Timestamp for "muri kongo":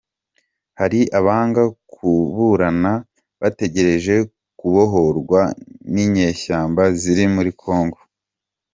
7.35-7.99